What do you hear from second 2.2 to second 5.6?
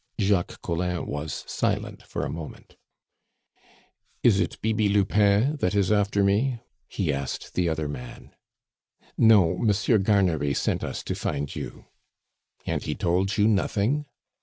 a moment. "Is it Bibi Lupin